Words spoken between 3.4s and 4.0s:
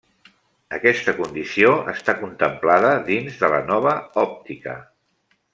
de la nova